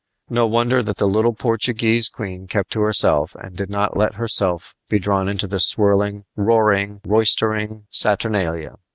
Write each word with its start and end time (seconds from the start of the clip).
No 0.31 0.47
wonder 0.47 0.81
that 0.81 0.97
the 0.97 1.05
little 1.05 1.35
Portuguese 1.35 2.09
queen 2.09 2.47
kept 2.47 2.71
to 2.71 2.81
herself 2.81 3.35
and 3.35 3.55
did 3.55 3.69
not 3.69 3.95
let 3.95 4.15
herself 4.15 4.73
be 4.89 4.97
drawn 4.97 5.29
into 5.29 5.45
this 5.45 5.67
swirling, 5.67 6.25
roaring, 6.35 7.01
roistering 7.05 7.85
saturnalia. 7.91 8.77